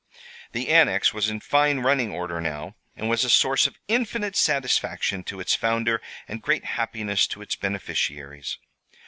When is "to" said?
5.25-5.39, 7.27-7.41